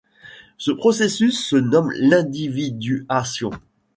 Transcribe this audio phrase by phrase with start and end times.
[0.57, 3.51] Ce processus se nomme l’individuation.